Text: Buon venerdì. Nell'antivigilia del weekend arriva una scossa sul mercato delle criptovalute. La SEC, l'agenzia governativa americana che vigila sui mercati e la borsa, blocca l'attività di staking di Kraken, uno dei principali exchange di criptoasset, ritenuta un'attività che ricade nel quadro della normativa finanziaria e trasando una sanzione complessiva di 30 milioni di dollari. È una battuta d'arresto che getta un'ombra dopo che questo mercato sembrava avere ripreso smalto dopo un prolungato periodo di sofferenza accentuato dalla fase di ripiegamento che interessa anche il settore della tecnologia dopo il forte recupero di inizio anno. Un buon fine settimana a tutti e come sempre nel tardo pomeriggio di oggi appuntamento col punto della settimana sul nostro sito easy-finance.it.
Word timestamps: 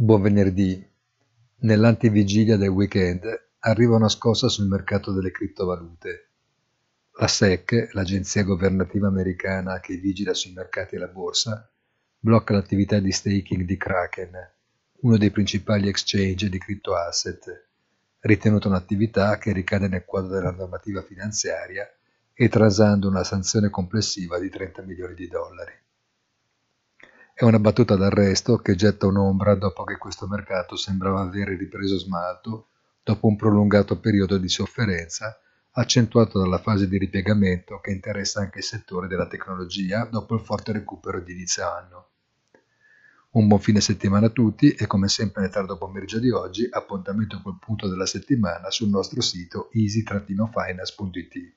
Buon 0.00 0.22
venerdì. 0.22 0.88
Nell'antivigilia 1.62 2.56
del 2.56 2.68
weekend 2.68 3.24
arriva 3.58 3.96
una 3.96 4.08
scossa 4.08 4.48
sul 4.48 4.68
mercato 4.68 5.10
delle 5.10 5.32
criptovalute. 5.32 6.28
La 7.18 7.26
SEC, 7.26 7.88
l'agenzia 7.94 8.44
governativa 8.44 9.08
americana 9.08 9.80
che 9.80 9.96
vigila 9.96 10.34
sui 10.34 10.52
mercati 10.52 10.94
e 10.94 10.98
la 10.98 11.08
borsa, 11.08 11.68
blocca 12.16 12.54
l'attività 12.54 13.00
di 13.00 13.10
staking 13.10 13.64
di 13.64 13.76
Kraken, 13.76 14.30
uno 15.00 15.16
dei 15.16 15.32
principali 15.32 15.88
exchange 15.88 16.48
di 16.48 16.58
criptoasset, 16.58 17.66
ritenuta 18.20 18.68
un'attività 18.68 19.36
che 19.38 19.52
ricade 19.52 19.88
nel 19.88 20.04
quadro 20.04 20.30
della 20.36 20.52
normativa 20.52 21.02
finanziaria 21.02 21.84
e 22.32 22.48
trasando 22.48 23.08
una 23.08 23.24
sanzione 23.24 23.68
complessiva 23.68 24.38
di 24.38 24.48
30 24.48 24.80
milioni 24.82 25.14
di 25.14 25.26
dollari. 25.26 25.72
È 27.38 27.44
una 27.44 27.60
battuta 27.60 27.94
d'arresto 27.94 28.56
che 28.56 28.74
getta 28.74 29.06
un'ombra 29.06 29.54
dopo 29.54 29.84
che 29.84 29.96
questo 29.96 30.26
mercato 30.26 30.74
sembrava 30.74 31.20
avere 31.20 31.56
ripreso 31.56 31.96
smalto 31.96 32.70
dopo 33.00 33.28
un 33.28 33.36
prolungato 33.36 34.00
periodo 34.00 34.38
di 34.38 34.48
sofferenza 34.48 35.38
accentuato 35.70 36.40
dalla 36.40 36.58
fase 36.58 36.88
di 36.88 36.98
ripiegamento 36.98 37.78
che 37.78 37.92
interessa 37.92 38.40
anche 38.40 38.58
il 38.58 38.64
settore 38.64 39.06
della 39.06 39.28
tecnologia 39.28 40.04
dopo 40.10 40.34
il 40.34 40.40
forte 40.40 40.72
recupero 40.72 41.20
di 41.20 41.30
inizio 41.30 41.64
anno. 41.70 42.08
Un 43.30 43.46
buon 43.46 43.60
fine 43.60 43.80
settimana 43.80 44.26
a 44.26 44.30
tutti 44.30 44.72
e 44.72 44.88
come 44.88 45.06
sempre 45.06 45.42
nel 45.42 45.52
tardo 45.52 45.78
pomeriggio 45.78 46.18
di 46.18 46.30
oggi 46.30 46.66
appuntamento 46.68 47.40
col 47.40 47.60
punto 47.60 47.86
della 47.86 48.06
settimana 48.06 48.68
sul 48.72 48.88
nostro 48.88 49.20
sito 49.20 49.70
easy-finance.it. 49.74 51.52